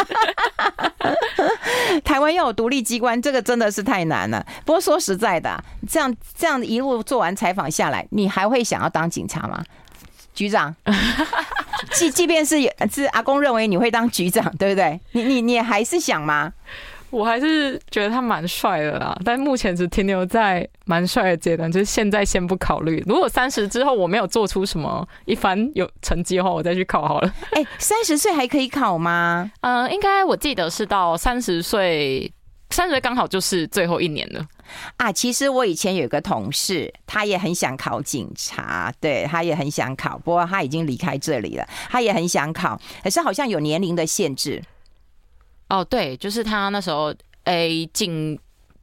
[2.03, 4.45] 台湾要有独立机关，这个真的是太难了。
[4.65, 9.63] 不过说实在的，这样这样一路做完采访下来，你还会想要当警察吗？
[10.33, 10.73] 局长，
[11.93, 12.57] 即即便是
[12.91, 14.99] 是阿公认为你会当局长，对不对？
[15.11, 16.53] 你你你还是想吗？
[17.11, 23.03] 我还是觉得他蛮帅的啦，但目前只停留在蛮帅的阶段，就是现在先不考虑。
[23.05, 27.27] 如果三十之后我没有做出什么一番有成绩的话，我再去考好了。
[27.51, 29.51] 哎、欸，三十岁还可以考吗？
[29.61, 32.31] 嗯、呃，应该我记得是到三十岁，
[32.69, 34.45] 三十岁刚好就是最后一年了。
[34.95, 41.67] 啊，其实我以前有一个同事，他也很想考警察，对，他也很想考，不过他已经离开这里了。
[41.89, 44.63] 他也很想考，可是好像有年龄的限制。
[45.71, 48.37] 哦，对，就是他那时候，诶，警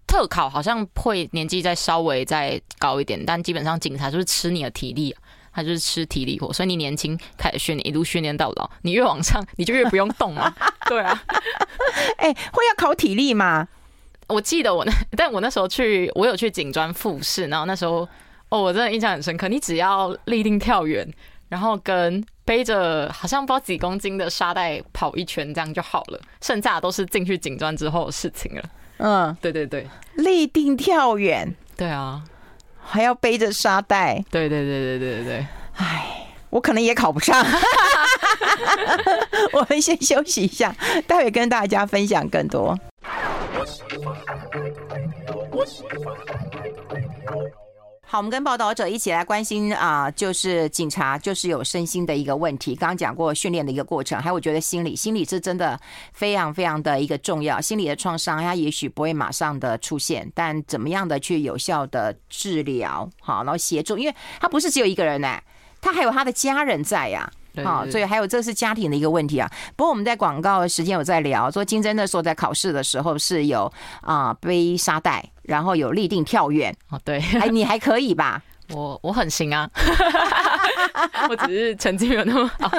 [0.07, 5.15] 特考好像会年纪再稍微再高一点，但基本上警察就是吃你的体力，
[5.53, 10.51] 他就是吃体力活，所以你年轻开始训练，一路训练到老，你越往上，你就越不用动嘛。
[10.89, 11.23] 对啊，
[12.17, 13.69] 哎，会要考体力吗？
[14.27, 18.09] 我记得我那，但我那时候去，我有去警专复试，然后那时候，
[18.49, 21.07] 哦，我真的印象很深刻，你只要立定跳远，
[21.51, 22.25] 然后跟。
[22.49, 26.19] 背着好像不知道几公斤的沙袋跑一圈，这样就好了。
[26.41, 28.63] 剩下的都是进去警专之后的事情了。
[28.97, 32.25] 嗯，对对对，立定跳远，对啊，
[32.83, 34.25] 还要背着沙袋。
[34.31, 35.47] 对对对对对对对。
[35.77, 37.45] 哎，我可能也考不上。
[39.53, 40.75] 我们先休息一下，
[41.07, 42.75] 待会跟大家分享更多。
[48.11, 52.75] 好，我们跟报道者一起来关心啊、呃，就是警察就是有身心的一个问题。
[52.75, 55.79] 刚刚讲过训练的一个过程，还有我觉得心理，心理是真的
[56.15, 57.61] 非常非常的一个重要。
[57.61, 65.45] 心理的创伤，它也许不会马上的出现，但怎么样的去有效的治疗，好，然后协助，因为他不是只有一个人呢、欸，
[65.83, 69.51] 他还有他的家人在呀、啊，好，所以还有这是家庭的一个问题啊。
[69.77, 75.31] 不过我们在广告的时间有在聊，说金针那时候在考试的时候是有啊、呃、背沙袋。
[75.49, 78.41] 然后有立定跳远哦，对，哎，你还可以吧？
[78.71, 79.69] 我我很行啊，
[81.31, 82.71] 我只是成绩没有那么好。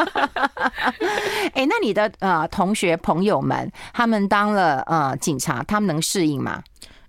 [1.55, 6.62] 哎，那你的呃同学朋友们，他们当了呃警察，他们能适应吗？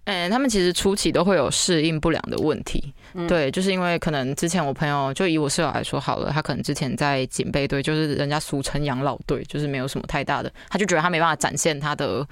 [0.05, 2.95] 嗯，他们其实初期都会有适应不良的问题。
[3.13, 12.27] 嗯、对，就是因为可能之前我朋友就以我室友来说好了，他可能之前在警备队，就是人家俗称养老队，就是没有什么太大的，他就觉得他没办法展现他的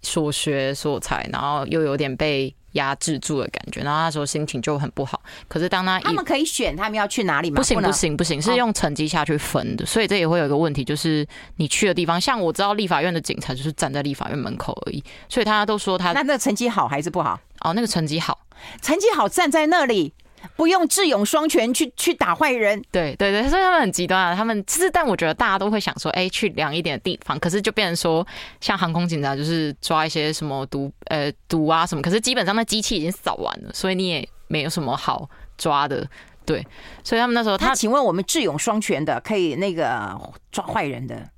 [0.00, 2.54] 所学所才，然后又有点被。
[2.72, 5.20] 压制住的感觉，然后那时候心情就很不好。
[5.48, 7.56] 可是当他他们可以选他们要去哪里吗？
[7.56, 9.84] 不行不行不行，是用成绩下去分的。
[9.84, 17.38] 所以这也会有一个问题，就是你去的地方，像我知道立法院的警察就是站在立法院门口而已，所以大家都说他那那个成绩好还是不好？
[17.60, 18.46] 哦，那个成绩好，
[18.80, 20.14] 成绩好站在那里。
[20.56, 24.34] 不用智勇双全去去打坏人，对对对，所以他们很极端啊。
[24.34, 27.38] 他们其实，但我觉得大家都会想说，哎、欸，去凉一点的地方。
[27.38, 28.26] 可是就变成说，
[28.60, 32.02] 像航空警察就是抓一些什么毒呃毒啊什么。
[32.02, 36.06] 可是基本上那机器已经扫完了，所以你也没有什么好抓的。
[36.46, 36.66] 对，
[37.04, 40.18] 所以他们那时候他，他请问我们智勇双全的可以那个
[40.50, 41.28] 抓坏人的，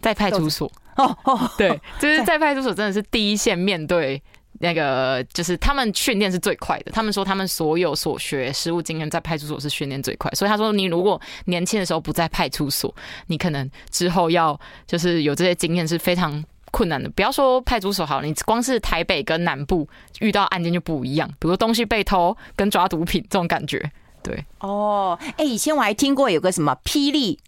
[0.00, 4.22] 在派出所哦哦，对，就是在派出所真的是第一线面对。
[4.62, 12.94] 那个就是他们训练是最快的，他们说他们所有所学实务经验在派出所是训练最快，所以他说你如果年轻的时候不在派出所，
[13.26, 17.10] 你可能之后要就是有这些经验是非常困难的。
[17.10, 19.88] 不要说派出所好，你光是台北跟南部
[20.20, 23.90] 遇到案件就不一样，比如东西被偷跟抓毒品这种感觉。
[24.22, 27.40] 对，哦，哎，以前我还听过有个什么霹雳。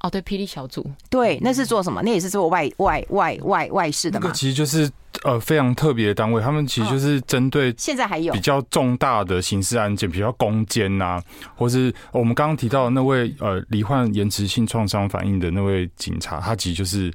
[0.00, 2.02] 哦，对，霹雳小组，对，那是做什么？
[2.02, 4.24] 那也是做外外外外外事的嘛。
[4.24, 4.88] 那个其实就是
[5.24, 8.32] 呃非常特别的单位，他们其实就是针对现在还有。
[8.34, 11.20] 比较重大的刑事案件，比较攻坚呐，
[11.54, 17.12] 或是我们刚刚提到的那位呃罹患延迟性创伤反应的那位警察，他其实就是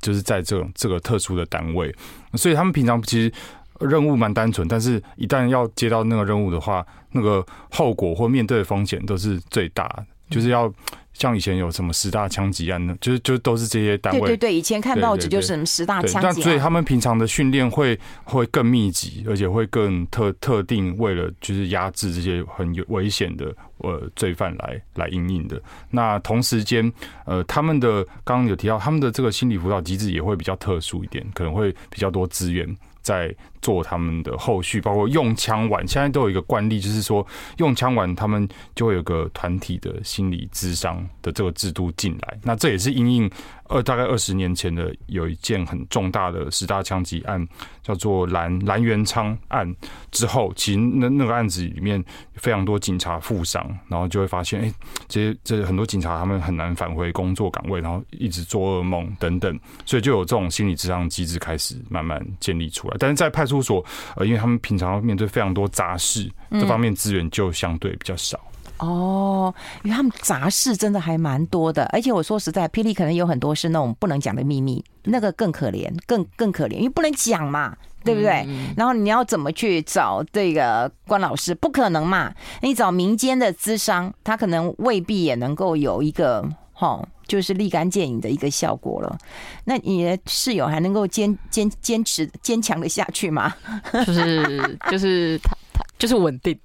[0.00, 1.94] 就是在这种这个特殊的单位，
[2.34, 3.32] 所以他们平常其实
[3.80, 10.72] 任务蛮单纯，但是一旦要接到那个任务的话，那个后果或面对的风险都是最大的，就是要。
[11.14, 12.96] 像以前有什么十大枪击案呢？
[12.98, 14.20] 就是就都是这些单位。
[14.20, 16.22] 对对对，以前看报纸就是什么十大枪击案。
[16.22, 25.60] 但所以他们平常的训练会会更密集，而且会更特特定，为了就是压制这些很有危险的呃罪犯来来应应的。
[25.90, 26.90] 那同时间
[27.26, 32.66] 呃，他们的刚刚有提到，他们的这个心理辅导机制也会比较特殊一点，可能会比较多资源。
[33.02, 42.38] 在做他们的后续，包括用枪玩，现在都有一个惯例，就是说用枪玩，他们就会有个团体的心理智商的这个制度进来。
[42.42, 43.30] 那这也是因应
[43.68, 47.46] 二大概二十年前的有一件很重大的十大枪击案，
[47.82, 49.74] 叫做蓝蓝元昌案
[50.10, 52.02] 之后，其实那那个案子里面
[52.34, 54.74] 非常多警察负伤，然后就会发现，哎、欸，
[55.08, 62.96] 这些这很多警察他们很难返回工作岗位，然后一直做噩梦等等，所以就有这种心理智商机制开始慢慢建立出来。
[62.98, 63.84] 但是在派出所，
[64.16, 68.38] 呃，因为他们平常要面对非常多杂事，这方面资源就相对比较少。
[68.78, 78.44] 哦，因为他们杂事真的还蛮多的，而且我说实在，霹雳可能有很多是那种不能讲的秘密，那个更可怜，更更可怜，因为不能讲嘛，对不对？
[78.76, 81.54] 然后你要怎么去找这个关老师？
[81.54, 86.44] 不可能嘛，你找民间的资商，他可能未必也能够有一个
[86.82, 89.16] 齁，就是立竿见影的一个效果了。
[89.64, 93.54] 那你的室友还能够坚坚坚持坚强的下去吗？
[94.04, 96.58] 就是就是他他就是稳定，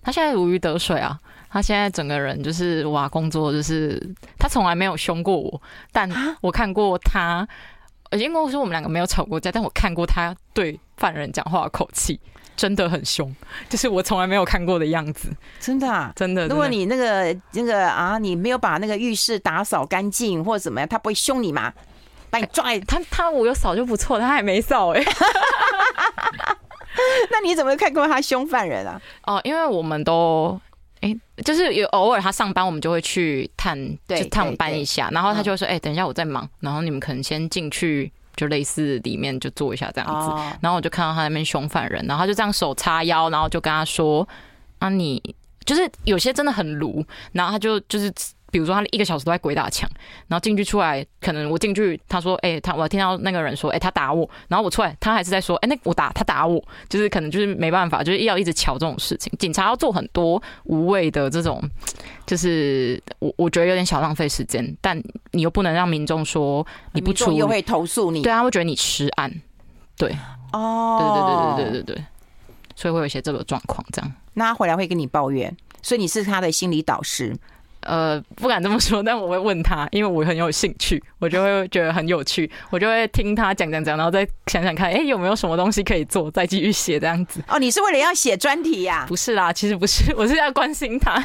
[0.00, 1.18] 他现在如鱼得水啊。
[1.50, 4.00] 他现在整个人就是哇，工作就是
[4.40, 6.10] 他从来没有凶过我，但
[6.40, 7.46] 我看过他，
[8.10, 12.18] 因为我说我们两个没有吵过架，但我看过他对犯人讲话的口气
[12.56, 13.34] 真的很凶，
[13.68, 15.28] 就是我从来没有看过的样子，
[15.60, 16.46] 真的啊，真的。
[16.48, 21.72] 如果你那个那个啊，你没有把那个浴室打扫干净或者怎么样，他不会凶你吗？
[22.30, 25.02] 把你抓，他他我有扫就不错，他还没扫哎。
[27.30, 29.00] 那你怎么看过他凶犯人啊？
[29.26, 30.60] 哦，因为我们都。
[31.00, 35.10] 哎、欸，就是有偶尔他上班，我们就会去探，对，就探班一下。
[35.12, 40.30] 然后他就会说：“哎、欸，等一下我在忙，然后你们可能先进去，就类似里面就坐一下这样子。”
[40.60, 44.26] 然后我就看到他那边凶犯人，然后他就这样手叉腰，然后就跟他说
[44.78, 45.22] ：“啊，你
[45.64, 48.12] 就是有些真的很鲁。”然后他就就是
[48.54, 49.90] 比如说他一个小时都在鬼打墙，
[50.28, 61.60] 然后进去出来，可能我进去，他说，哎、欸，他我听到那个人说，哎、欸，他打我，然后我出来，他还是在说，哎、欸，那我打他打我，就是可能就是没办法，就是要一直瞧这种事情，警察要做很多无谓的这种，
[62.26, 64.96] 就是我我觉得有点小浪费时间，但
[65.32, 67.32] 你又不能让民众说你不出。
[67.32, 69.28] 又会投诉你，对啊，会觉得你迟案，
[69.96, 70.16] 对，
[70.52, 72.04] 哦，对对对对对对对，
[72.76, 75.52] 所以会有一些这个状况这样，那他回来会跟你抱怨。
[75.82, 77.36] 所以你是他的心理导师，
[77.84, 87.42] 呃，不敢这么说，但我会问他，因为我很有兴趣，我就会觉得很有趣，我就会听他讲讲讲，然后再想想看，哎、欸，有没有什么东西可以做，再继续写这样子。
[87.48, 89.04] 哦，你是为了要写专题呀？
[89.08, 91.22] 不是啦，其实不是，我是要关心他。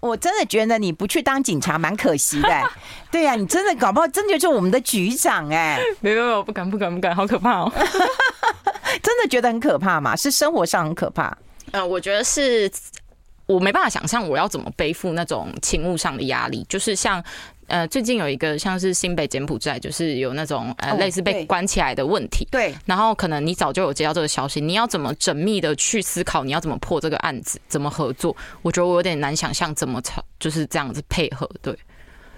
[0.00, 2.48] 我真的觉得你不去当警察蛮可惜的。
[3.10, 5.80] 对呀、啊，你真的搞不好真的就是我们的局长哎。
[6.00, 7.72] 没有没有，不敢不敢不敢，好可怕哦。
[9.02, 10.16] 真的觉得很可怕嘛？
[10.16, 11.36] 是生活上很可怕。
[11.72, 12.70] 呃，我觉得是
[13.50, 17.22] 我没办法想象我要怎么背负那种情务上的压力，就是像
[17.66, 28.36] 呃，最近有一个像是新北柬埔寨，就是有那种呃类似被关起来的问题，对，然后可能你早就有接到这个消息，你要怎么缜密的去思考，你要怎么破这个案子，怎么合作？
[28.62, 31.76] 我觉得我有点难想象怎么操，就是这样子配合，对，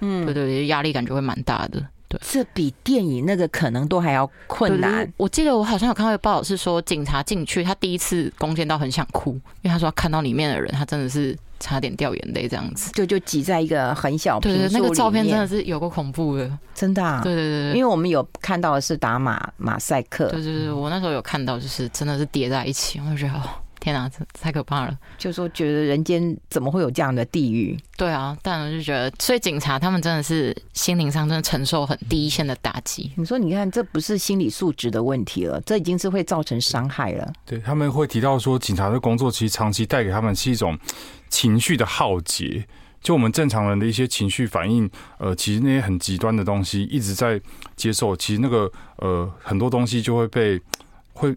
[0.01, 1.83] 嗯，对对对，压力感觉会蛮大的。
[2.21, 5.11] 这比电影那个可能都还要困难。
[5.17, 9.33] 我记得我好像有看到一个报道，是说警察进去，他第一次攻坚到很想哭，
[9.63, 12.91] 因为他说他看到里面的人，他真的是差点掉眼泪这样子。
[12.93, 17.21] 就就挤在一个很小坪数里面，那个照片真的是有够恐怖的，真的、啊。
[17.23, 23.41] 对对对，因为我们有看到的是打马马赛克，对对对，我那时候有看到，就是真的是叠在一起，我就觉得。
[23.83, 24.97] 天哪，这太可怕了！
[25.18, 27.76] 就说觉得人间怎么会有这样的地狱？
[27.97, 33.11] 对啊，但我就觉得，所以警察他们真的是心灵上真的承受很低一线的打击。
[33.16, 37.33] 你说，你看，这不是心理素质的问题了，这已经是会造成伤害了。
[37.45, 40.78] 对，他们会提到说，警察的工作其实长期带给他们是一种
[41.28, 42.64] 情绪的浩劫。
[43.01, 47.41] 就我们正常人的一些情绪反应，呃，其实那些很极端的东西一直在
[47.74, 50.61] 接受，其实那个呃很多东西就会被。
[51.13, 51.35] 会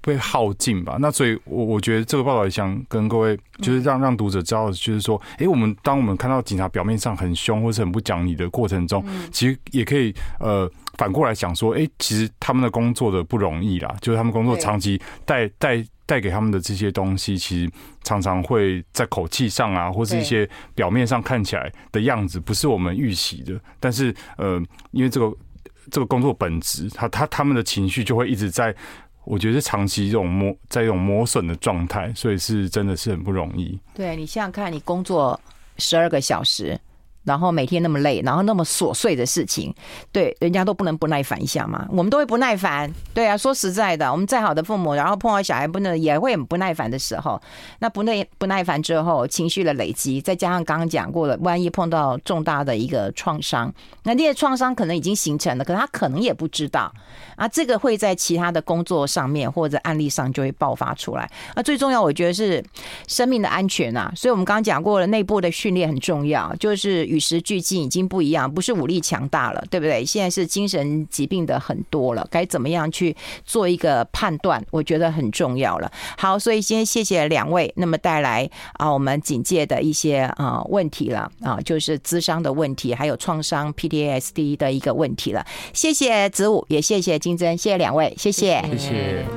[0.00, 0.96] 被耗尽吧？
[1.00, 17.70] 那所以，我我觉得这个报道也想跟各位，就是让让读者知道，就是说，哎，我们当我们看到警察表面上很凶或是很不讲理的过程中，其实也可以呃反过来想说，哎，其实他们的工作的不容易啦，就是他们工作长期带带带给他们的这些东西，其实
[18.02, 23.60] 常常会在口气上啊，或是一些表面上看起来的样子，不是我们预期的。
[23.78, 24.58] 但是呃，
[24.92, 25.36] 因为这个
[25.90, 28.74] 这个工作本质，他他他们的情绪就会一直在。
[29.28, 33.78] 我觉得是长期这种磨，在这种磨损的状态，所以是真的是很不容易。
[33.94, 35.38] 对，你想想看，你工作
[35.76, 36.80] 十二个小时。
[37.28, 39.72] 然后每天那么累，然后那么琐碎的事情，
[40.10, 41.86] 对，人家都不能不耐烦一下吗？
[41.90, 43.36] 我们都会不耐烦，对啊。
[43.36, 47.40] 说实在的，我们再好的父母，然后碰到小孩不能也会很不耐烦的时候，
[47.80, 53.72] 那不耐不耐烦之后，情绪的累积，再加上刚刚讲过了，万一碰到重大的一个创伤，
[54.04, 56.92] 那这些创伤可能已经形成了，可是他可能也不知道
[57.36, 57.46] 啊。
[57.46, 61.30] 这个会在其他的工作上面或者案例上就会爆发出来。
[61.54, 62.64] 那最重要，我觉得是
[63.06, 64.12] 生命的安全啊。
[64.16, 70.04] 所以我们刚刚讲过了，内部的训练很重要，就是与与时俱进已经不一样，不是武力强大了，对不对？
[70.04, 74.64] 现在是精神疾病的很多了，该怎么样去做一个判断？
[74.70, 75.90] 我觉得很重要了。
[76.16, 85.44] 好，所以先谢谢两位，那么带来啊，我们警戒的一些啊问题了啊，就是咨商的问题，还有创伤 PTSD 的一个问题了。
[85.72, 89.28] 谢谢子午，也谢谢金珍，谢谢两位，谢谢，谢谢。